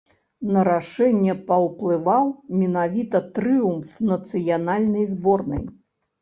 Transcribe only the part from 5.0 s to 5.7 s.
зборнай.